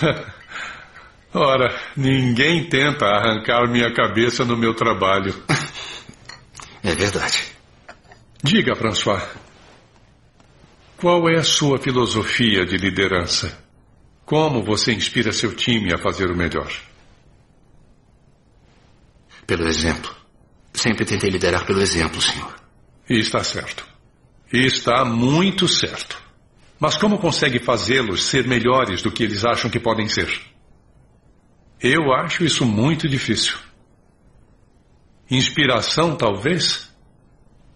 [1.32, 5.34] Ora, ninguém tenta arrancar minha cabeça no meu trabalho.
[6.82, 7.44] É verdade.
[8.42, 9.22] Diga, François.
[10.96, 13.62] Qual é a sua filosofia de liderança?
[14.24, 16.72] Como você inspira seu time a fazer o melhor?
[19.46, 20.10] Pelo exemplo.
[20.72, 22.54] Sempre tentei liderar pelo exemplo, senhor.
[23.08, 23.86] E está certo.
[24.50, 26.16] Está muito certo.
[26.80, 30.40] Mas como consegue fazê-los ser melhores do que eles acham que podem ser?
[31.78, 33.58] Eu acho isso muito difícil.
[35.30, 36.90] Inspiração, talvez?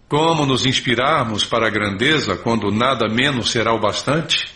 [0.09, 4.53] Como nos inspirarmos para a grandeza quando nada menos será o bastante?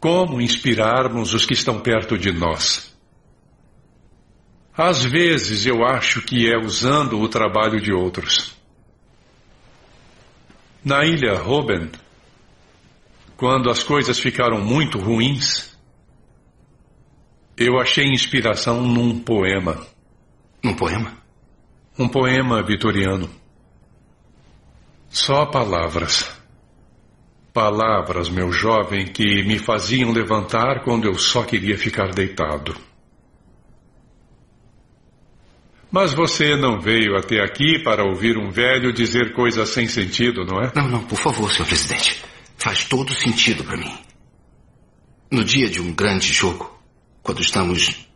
[0.00, 2.90] Como inspirarmos os que estão perto de nós?
[4.74, 8.54] Às vezes eu acho que é usando o trabalho de outros.
[10.82, 11.90] Na ilha Robben,
[13.40, 15.74] quando as coisas ficaram muito ruins,
[17.56, 19.86] eu achei inspiração num poema.
[20.62, 21.16] Um poema?
[21.98, 23.30] Um poema vitoriano.
[25.08, 26.38] Só palavras.
[27.50, 32.76] Palavras, meu jovem, que me faziam levantar quando eu só queria ficar deitado.
[35.90, 40.60] Mas você não veio até aqui para ouvir um velho dizer coisas sem sentido, não
[40.60, 40.70] é?
[40.76, 42.29] Não, não, por favor, senhor presidente.
[42.60, 43.98] Faz todo sentido para mim.
[45.30, 46.78] No dia de um grande jogo,
[47.22, 48.06] quando estamos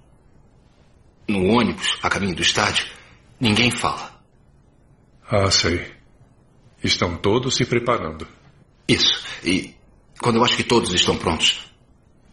[1.27, 2.87] no ônibus a caminho do estádio,
[3.41, 4.23] ninguém fala.
[5.27, 5.95] Ah, sei.
[6.83, 8.29] Estão todos se preparando.
[8.87, 9.25] Isso.
[9.43, 9.75] E
[10.21, 11.65] quando eu acho que todos estão prontos,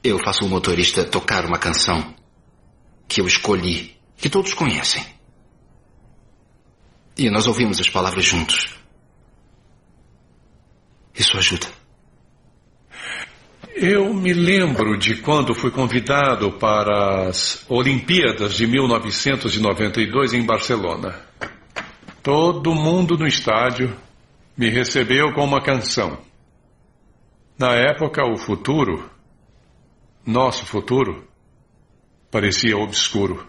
[0.04, 2.14] eu faço o motorista tocar uma canção
[3.08, 5.06] que eu escolhi, que todos conhecem.
[7.18, 8.76] E nós ouvimos as palavras juntos.
[11.16, 11.81] Isso ajuda.
[13.76, 21.22] Eu me lembro de quando fui convidado para as Olimpíadas de 1992 em Barcelona.
[22.22, 23.96] Todo mundo no estádio
[24.58, 26.20] me recebeu com uma canção.
[27.58, 29.10] Na época, o futuro,
[30.26, 31.28] nosso futuro,
[32.30, 33.48] parecia obscuro.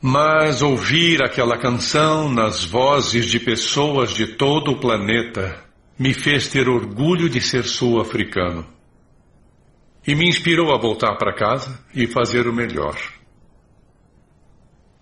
[0.00, 5.63] Mas ouvir aquela canção nas vozes de pessoas de todo o planeta
[5.98, 8.66] me fez ter orgulho de ser sul-africano.
[10.06, 12.96] E me inspirou a voltar para casa e fazer o melhor.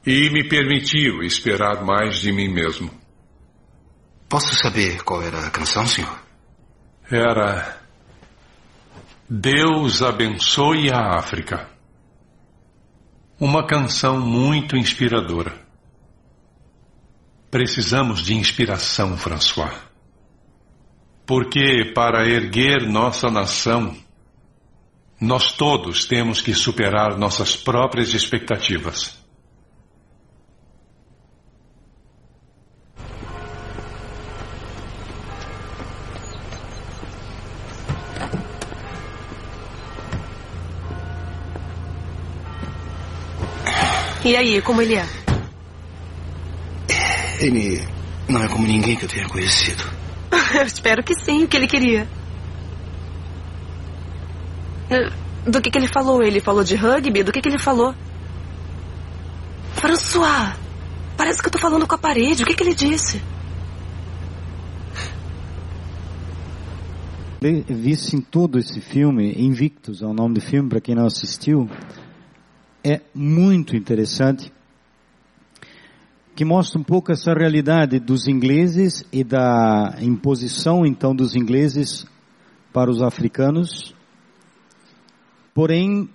[0.07, 2.90] E me permitiu esperar mais de mim mesmo.
[4.28, 6.18] Posso saber qual era a canção, senhor?
[7.11, 7.82] Era
[9.28, 11.68] Deus abençoe a África.
[13.40, 15.53] Uma canção muito inspiradora.
[17.51, 19.91] Precisamos de inspiração, François.
[21.33, 23.97] Porque para erguer nossa nação,
[25.18, 29.16] nós todos temos que superar nossas próprias expectativas.
[44.22, 45.09] E aí, como ele é?
[47.41, 47.89] Ele
[48.28, 50.01] não é como ninguém que eu tenha conhecido.
[50.55, 52.09] Eu espero que sim, o que ele queria.
[54.90, 55.11] Eh,
[55.46, 56.22] do que, que ele falou?
[56.22, 57.22] Ele falou de rugby?
[57.22, 57.94] Do que, que ele falou?
[59.74, 60.57] François,
[61.16, 62.42] parece que eu tô falando com a parede.
[62.42, 63.20] O que, que ele disse?
[67.68, 71.68] Visto em todo esse filme, Invictus é o nome do filme, para quem não assistiu,
[72.84, 74.53] é muito interessante,
[76.35, 82.07] que mostra um pouco essa realidade dos ingleses e da imposição então dos ingleses
[82.72, 83.95] para os africanos.
[85.55, 86.09] Porém,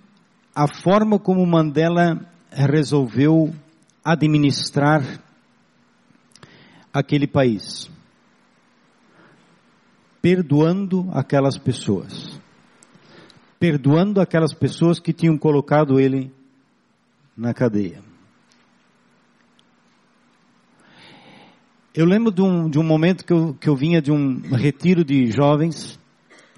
[0.54, 3.54] a forma como Mandela resolveu
[4.04, 5.02] administrar
[6.92, 7.88] aquele país,
[10.20, 12.40] perdoando aquelas pessoas,
[13.60, 16.32] perdoando aquelas pessoas que tinham colocado ele
[17.36, 18.07] na cadeia.
[21.98, 25.04] Eu lembro de um, de um momento que eu, que eu vinha de um retiro
[25.04, 25.98] de jovens,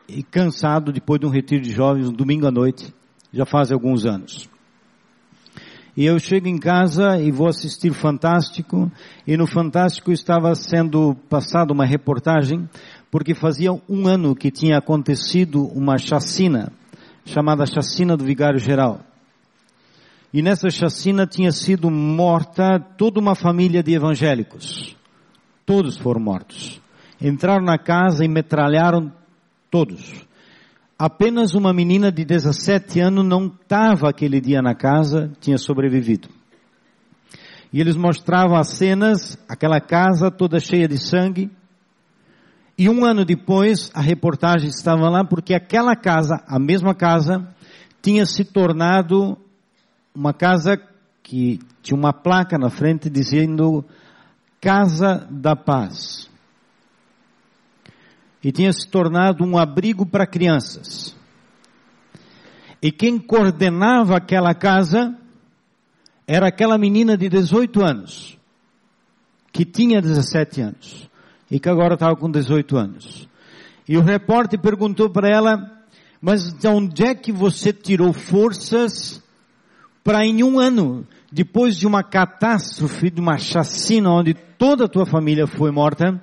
[0.06, 2.92] e cansado depois de um retiro de jovens, um domingo à noite,
[3.32, 4.50] já faz alguns anos.
[5.96, 8.92] E eu chego em casa e vou assistir Fantástico,
[9.26, 12.68] e no Fantástico estava sendo passada uma reportagem,
[13.10, 16.70] porque fazia um ano que tinha acontecido uma chacina,
[17.24, 19.00] chamada Chacina do Vigário Geral.
[20.34, 24.99] E nessa chacina tinha sido morta toda uma família de evangélicos.
[25.70, 26.80] Todos foram mortos.
[27.22, 29.12] Entraram na casa e metralharam
[29.70, 30.26] todos.
[30.98, 36.28] Apenas uma menina de 17 anos não estava aquele dia na casa, tinha sobrevivido.
[37.72, 41.48] E eles mostravam as cenas, aquela casa toda cheia de sangue.
[42.76, 47.46] E um ano depois, a reportagem estava lá porque aquela casa, a mesma casa,
[48.02, 49.38] tinha se tornado
[50.12, 50.76] uma casa
[51.22, 53.84] que tinha uma placa na frente dizendo
[54.60, 56.28] Casa da Paz.
[58.42, 61.16] E tinha se tornado um abrigo para crianças.
[62.82, 65.14] E quem coordenava aquela casa
[66.26, 68.38] era aquela menina de 18 anos,
[69.52, 71.10] que tinha 17 anos,
[71.50, 73.28] e que agora estava com 18 anos.
[73.88, 75.84] E o repórter perguntou para ela,
[76.20, 79.22] mas de onde é que você tirou forças
[80.04, 85.06] para em um ano, depois de uma catástrofe, de uma chacina onde toda a tua
[85.06, 86.20] família foi morta,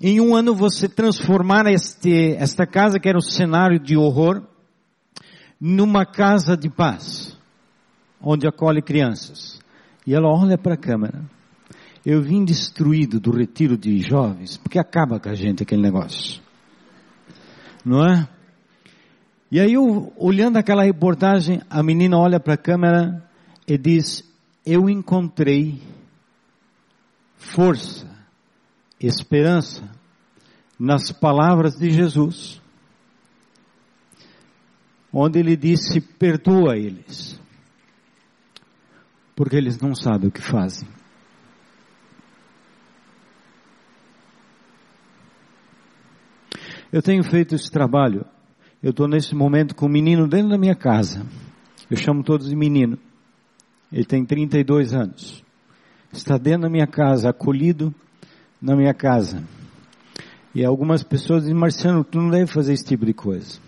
[0.00, 4.42] em um ano você transformar este, esta casa que era um cenário de horror,
[5.60, 7.36] numa casa de paz,
[8.20, 9.58] onde acolhe crianças.
[10.06, 11.24] E ela olha para a câmera.
[12.04, 16.40] Eu vim destruído do retiro de jovens, porque acaba com a gente aquele negócio.
[17.84, 18.28] Não é?
[19.50, 23.24] E aí, eu, olhando aquela reportagem, a menina olha para a câmera
[23.66, 24.24] e diz:
[24.66, 25.80] Eu encontrei
[27.36, 28.06] força,
[29.00, 29.88] esperança
[30.78, 32.60] nas palavras de Jesus,
[35.12, 37.40] onde ele disse: Perdoa eles,
[39.36, 40.88] porque eles não sabem o que fazem.
[46.92, 48.26] Eu tenho feito esse trabalho
[48.82, 51.26] eu estou nesse momento com um menino dentro da minha casa.
[51.90, 52.98] Eu chamo todos de menino.
[53.92, 55.44] Ele tem 32 anos.
[56.12, 57.94] Está dentro da minha casa, acolhido
[58.60, 59.42] na minha casa.
[60.54, 63.60] E algumas pessoas dizem, Marciano, tu não deve fazer esse tipo de coisa.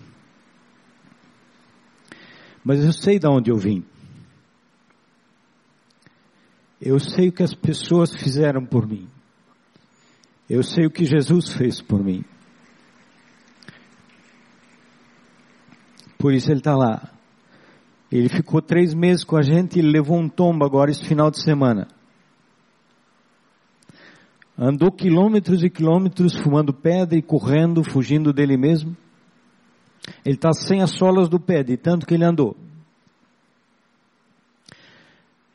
[2.64, 3.84] Mas eu sei de onde eu vim.
[6.80, 9.08] Eu sei o que as pessoas fizeram por mim.
[10.48, 12.24] Eu sei o que Jesus fez por mim.
[16.18, 17.17] Por isso ele está lá.
[18.10, 21.42] Ele ficou três meses com a gente e levou um tombo agora esse final de
[21.42, 21.88] semana.
[24.56, 28.96] Andou quilômetros e quilômetros fumando pedra e correndo, fugindo dele mesmo.
[30.24, 32.56] Ele está sem as solas do pé, de tanto que ele andou.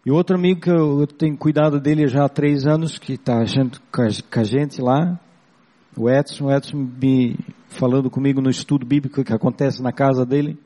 [0.06, 3.39] E outro amigo que eu, tenho cuidado dele já há três anos, que está
[3.91, 5.20] com a gente lá,
[5.95, 7.38] o Edson, o Edson me
[7.70, 10.58] falando comigo no estudo bíblico que acontece na casa dele.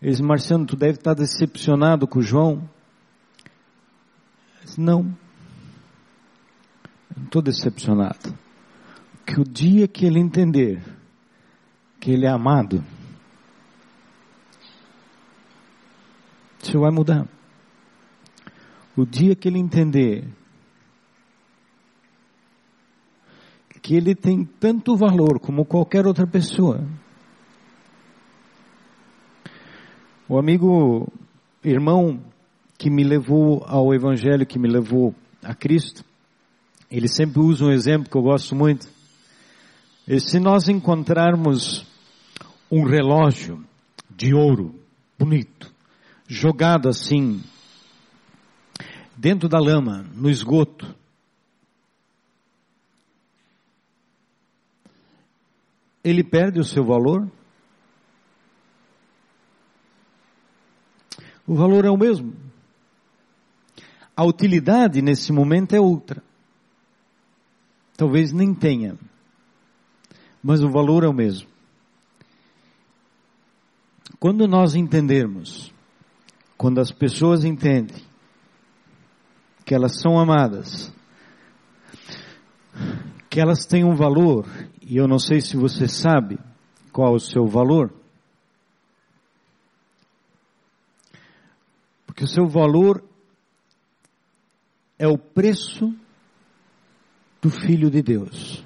[0.00, 2.68] Ele disse, Marciano, tu deve estar decepcionado com o João.
[4.58, 5.02] Eu disse, não.
[7.16, 8.38] Não estou decepcionado.
[9.26, 10.82] Que o dia que ele entender
[12.00, 12.82] que ele é amado,
[16.62, 17.28] isso vai mudar.
[18.96, 20.26] O dia que ele entender
[23.82, 26.86] que ele tem tanto valor como qualquer outra pessoa.
[30.32, 31.12] O amigo,
[31.64, 32.22] irmão
[32.78, 35.12] que me levou ao Evangelho, que me levou
[35.42, 36.04] a Cristo,
[36.88, 38.88] ele sempre usa um exemplo que eu gosto muito.
[40.06, 41.84] E se nós encontrarmos
[42.70, 43.64] um relógio
[44.08, 44.72] de ouro,
[45.18, 45.74] bonito,
[46.28, 47.42] jogado assim,
[49.16, 50.94] dentro da lama, no esgoto,
[56.04, 57.28] ele perde o seu valor?
[61.50, 62.32] O valor é o mesmo.
[64.16, 66.22] A utilidade nesse momento é outra.
[67.96, 68.96] Talvez nem tenha,
[70.40, 71.48] mas o valor é o mesmo.
[74.20, 75.74] Quando nós entendermos,
[76.56, 78.00] quando as pessoas entendem
[79.66, 80.94] que elas são amadas,
[83.28, 84.46] que elas têm um valor,
[84.80, 86.38] e eu não sei se você sabe
[86.92, 87.99] qual é o seu valor,
[92.20, 93.02] porque o seu valor
[94.98, 95.94] é o preço
[97.40, 98.62] do Filho de Deus.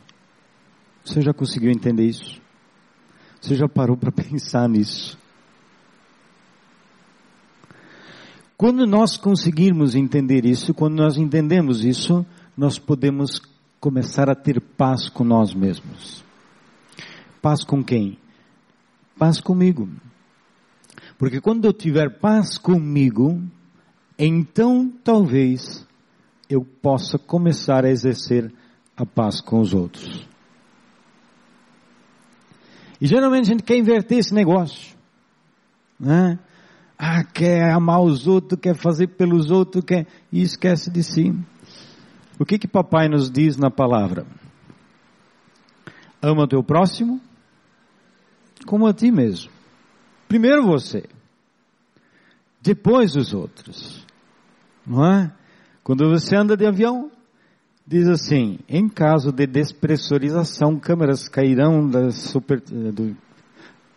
[1.05, 2.43] Você já conseguiu entender isso?
[3.41, 5.17] Você já parou para pensar nisso?
[8.57, 12.27] Quando nós conseguirmos entender isso, quando nós entendemos isso,
[12.57, 13.41] nós podemos
[13.79, 16.25] começar a ter paz com nós mesmos.
[17.41, 18.19] Paz com quem?
[19.17, 19.89] Paz comigo.
[21.25, 23.43] Porque quando eu tiver paz comigo,
[24.19, 25.89] então talvez
[26.51, 28.53] eu possa começar a exercer
[28.95, 30.29] a paz com os outros.
[33.01, 34.95] E geralmente a gente quer inverter esse negócio.
[35.99, 36.39] Né?
[36.99, 40.07] Ah, quer amar os outros, quer fazer pelos outros, quer...
[40.31, 41.35] e esquece de si.
[42.39, 44.27] O que que papai nos diz na palavra?
[46.21, 47.19] Ama o teu próximo
[48.67, 49.54] como a ti mesmo.
[50.29, 51.05] Primeiro você,
[52.61, 54.05] depois os outros.
[54.87, 55.33] Não é?
[55.83, 57.11] Quando você anda de avião,
[57.87, 63.17] diz assim: em caso de despressurização, câmeras cairão super, do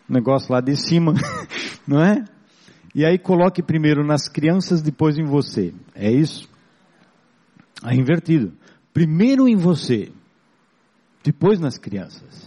[0.08, 1.14] negócio lá de cima,
[1.88, 2.26] não é?
[2.94, 5.74] E aí coloque primeiro nas crianças, depois em você.
[5.94, 6.50] É isso?
[7.86, 8.54] É invertido.
[8.94, 10.12] Primeiro em você,
[11.24, 12.47] depois nas crianças.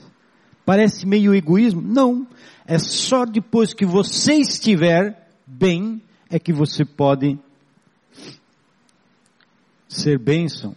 [0.71, 1.81] Parece meio egoísmo?
[1.81, 2.25] Não.
[2.65, 6.01] É só depois que você estiver bem
[6.31, 7.37] é que você pode
[9.89, 10.77] ser bênção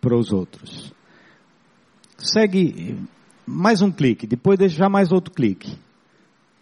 [0.00, 0.94] para os outros.
[2.16, 2.98] Segue
[3.44, 5.78] mais um clique, depois deixar mais outro clique.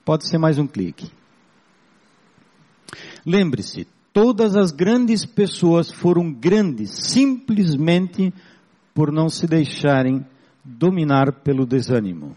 [0.05, 1.09] Pode ser mais um clique.
[3.25, 8.35] Lembre-se, todas as grandes pessoas foram grandes simplesmente
[8.93, 10.27] por não se deixarem
[10.65, 12.37] dominar pelo desânimo.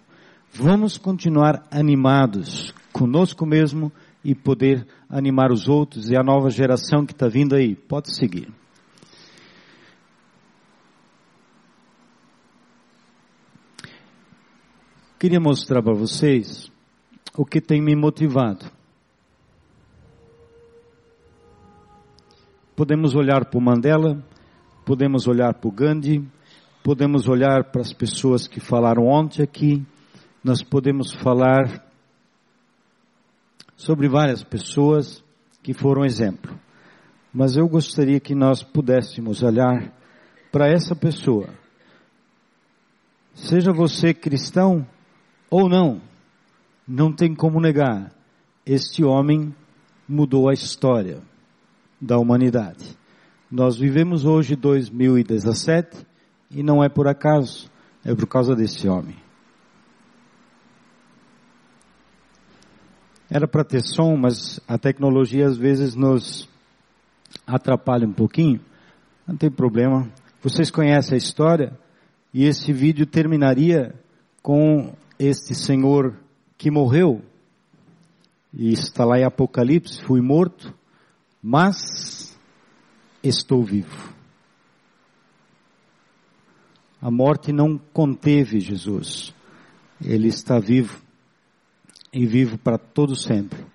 [0.51, 3.91] Vamos continuar animados conosco mesmo
[4.23, 7.75] e poder animar os outros e a nova geração que está vindo aí.
[7.75, 8.51] Pode seguir.
[15.19, 16.71] Queria mostrar para vocês
[17.36, 18.65] o que tem me motivado.
[22.75, 24.23] Podemos olhar para o Mandela,
[24.86, 26.28] podemos olhar para o Gandhi,
[26.88, 29.85] podemos olhar para as pessoas que falaram ontem aqui,
[30.41, 31.85] nós podemos falar
[33.75, 35.21] sobre várias pessoas
[35.61, 36.57] que foram exemplo.
[37.33, 39.93] Mas eu gostaria que nós pudéssemos olhar
[40.49, 41.49] para essa pessoa.
[43.33, 44.88] Seja você cristão
[45.49, 46.01] ou não,
[46.88, 48.13] não tem como negar,
[48.65, 49.53] este homem
[50.07, 51.21] mudou a história
[51.99, 52.97] da humanidade.
[53.51, 56.07] Nós vivemos hoje 2017
[56.49, 57.69] e não é por acaso,
[58.03, 59.15] é por causa desse homem.
[63.29, 66.47] Era para ter som, mas a tecnologia às vezes nos
[67.45, 68.61] atrapalha um pouquinho.
[69.27, 70.09] Não tem problema.
[70.41, 71.77] Vocês conhecem a história
[72.33, 73.93] e esse vídeo terminaria
[74.41, 76.17] com este senhor
[76.57, 77.21] que morreu
[78.53, 80.73] e está lá em Apocalipse, fui morto,
[81.41, 82.37] mas
[83.21, 84.16] estou vivo.
[87.07, 89.33] A morte não conteve Jesus.
[90.03, 91.01] Ele está vivo
[92.11, 93.65] e vivo para todo sempre.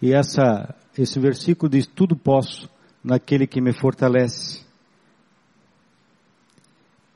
[0.00, 2.70] E essa, esse versículo diz: Tudo posso
[3.02, 4.64] naquele que me fortalece.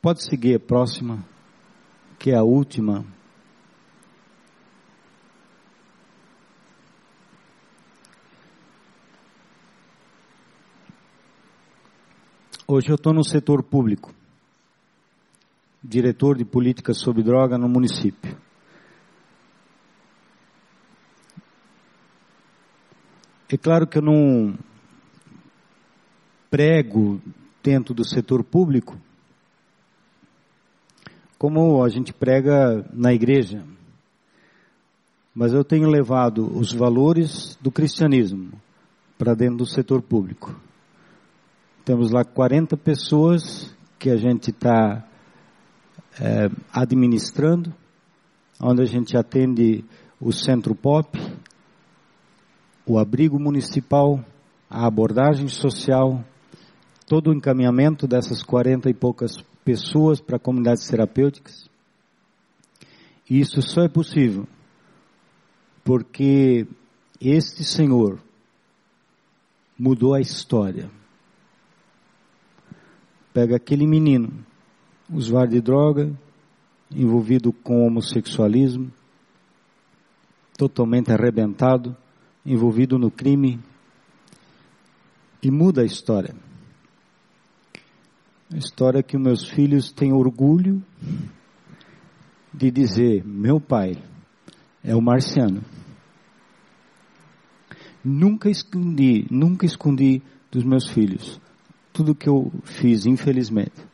[0.03, 1.25] Pode seguir a próxima,
[2.19, 3.07] que é a última.
[12.73, 14.15] Hoje eu estou no setor público,
[15.83, 18.39] diretor de política sobre droga no município.
[23.53, 24.57] É claro que eu não
[26.49, 27.21] prego
[27.61, 28.97] dentro do setor público
[31.37, 33.65] como a gente prega na igreja,
[35.35, 38.53] mas eu tenho levado os valores do cristianismo
[39.19, 40.70] para dentro do setor público.
[41.91, 45.05] Temos lá 40 pessoas que a gente está
[46.21, 47.75] é, administrando,
[48.63, 49.85] onde a gente atende
[50.21, 51.19] o centro pop,
[52.87, 54.25] o abrigo municipal,
[54.71, 56.25] a abordagem social,
[57.09, 61.69] todo o encaminhamento dessas 40 e poucas pessoas para comunidades terapêuticas.
[63.29, 64.47] E isso só é possível
[65.83, 66.69] porque
[67.21, 68.21] este Senhor
[69.77, 71.00] mudou a história
[73.33, 74.33] pega aquele menino,
[75.09, 76.13] usuário de droga,
[76.91, 78.91] envolvido com homossexualismo,
[80.57, 81.97] totalmente arrebentado,
[82.45, 83.61] envolvido no crime,
[85.43, 86.35] e muda a história.
[88.53, 90.83] A história que meus filhos têm orgulho
[92.53, 93.97] de dizer: meu pai
[94.83, 95.63] é o marciano.
[98.05, 100.21] Nunca escondi, nunca escondi
[100.51, 101.41] dos meus filhos
[102.01, 103.87] tudo que eu fiz, infelizmente.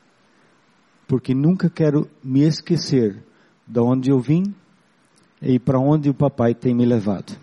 [1.09, 3.21] Porque nunca quero me esquecer
[3.67, 4.55] de onde eu vim
[5.43, 7.37] e para onde o papai tem me levado.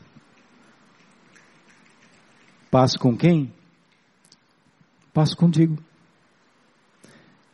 [2.71, 3.53] Paz com quem?
[5.13, 5.77] Paz contigo.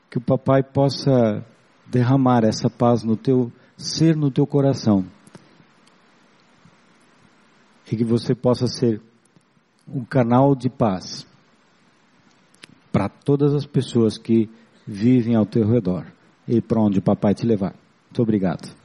[0.07, 1.43] Que o papai possa
[1.87, 5.03] derramar essa paz no teu ser, no teu coração.
[7.91, 9.01] E que você possa ser
[9.87, 11.27] um canal de paz
[12.91, 14.49] para todas as pessoas que
[14.85, 16.05] vivem ao teu redor
[16.47, 17.75] e para onde o papai te levar.
[18.05, 18.78] Muito obrigado.